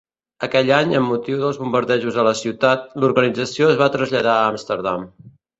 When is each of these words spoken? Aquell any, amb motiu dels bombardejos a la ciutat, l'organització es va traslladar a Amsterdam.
Aquell 0.45 0.71
any, 0.77 0.93
amb 0.99 1.11
motiu 1.13 1.37
dels 1.43 1.59
bombardejos 1.65 2.17
a 2.23 2.27
la 2.29 2.33
ciutat, 2.41 2.89
l'organització 3.05 3.71
es 3.75 3.79
va 3.83 3.93
traslladar 3.99 4.35
a 4.39 4.51
Amsterdam. 4.57 5.09